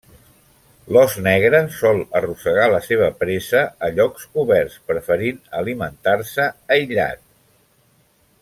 L'ós 0.95 1.17
negre 1.27 1.59
sol 1.75 2.01
arrossegar 2.19 2.65
la 2.75 2.81
seva 2.87 3.11
presa 3.21 3.61
a 3.87 3.91
llocs 3.99 4.27
coberts, 4.39 4.81
preferint 4.89 5.39
alimentar-se 5.63 6.49
aïllat. 6.79 7.25